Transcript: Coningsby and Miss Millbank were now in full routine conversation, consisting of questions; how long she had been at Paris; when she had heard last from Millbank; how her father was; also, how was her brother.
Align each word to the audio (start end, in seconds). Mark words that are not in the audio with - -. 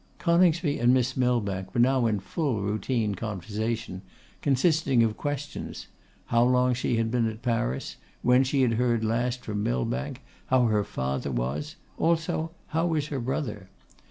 Coningsby 0.17 0.79
and 0.79 0.95
Miss 0.95 1.15
Millbank 1.15 1.75
were 1.75 1.79
now 1.79 2.07
in 2.07 2.19
full 2.19 2.63
routine 2.63 3.13
conversation, 3.13 4.01
consisting 4.41 5.03
of 5.03 5.15
questions; 5.15 5.89
how 6.25 6.43
long 6.43 6.73
she 6.73 6.97
had 6.97 7.11
been 7.11 7.29
at 7.29 7.43
Paris; 7.43 7.97
when 8.23 8.43
she 8.43 8.63
had 8.63 8.73
heard 8.81 9.05
last 9.05 9.45
from 9.45 9.61
Millbank; 9.61 10.23
how 10.47 10.65
her 10.65 10.83
father 10.83 11.31
was; 11.31 11.75
also, 11.99 12.49
how 12.69 12.87
was 12.87 13.09
her 13.09 13.19
brother. 13.19 13.69